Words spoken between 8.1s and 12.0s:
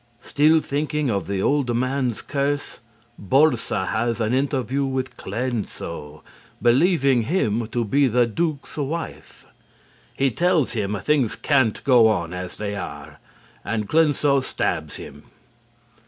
Duke's wife. He tells him things can't